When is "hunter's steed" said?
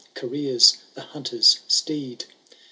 1.03-2.25